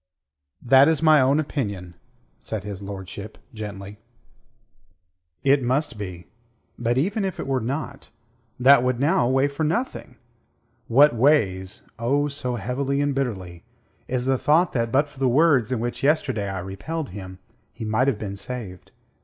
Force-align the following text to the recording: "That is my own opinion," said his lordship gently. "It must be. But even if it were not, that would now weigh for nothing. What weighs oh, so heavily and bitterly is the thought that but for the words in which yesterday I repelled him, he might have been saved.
"That 0.63 0.87
is 0.87 1.03
my 1.03 1.21
own 1.21 1.39
opinion," 1.39 1.93
said 2.39 2.63
his 2.63 2.81
lordship 2.81 3.37
gently. 3.53 3.99
"It 5.43 5.61
must 5.61 5.95
be. 5.99 6.25
But 6.79 6.97
even 6.97 7.23
if 7.23 7.39
it 7.39 7.45
were 7.45 7.59
not, 7.61 8.09
that 8.59 8.81
would 8.81 8.99
now 8.99 9.29
weigh 9.29 9.47
for 9.47 9.63
nothing. 9.63 10.15
What 10.87 11.13
weighs 11.13 11.83
oh, 11.99 12.27
so 12.29 12.55
heavily 12.55 12.99
and 12.99 13.13
bitterly 13.13 13.63
is 14.07 14.25
the 14.25 14.39
thought 14.39 14.73
that 14.73 14.91
but 14.91 15.07
for 15.07 15.19
the 15.19 15.29
words 15.29 15.71
in 15.71 15.79
which 15.79 16.01
yesterday 16.01 16.49
I 16.49 16.57
repelled 16.61 17.09
him, 17.09 17.37
he 17.71 17.85
might 17.85 18.07
have 18.07 18.17
been 18.17 18.35
saved. 18.35 18.91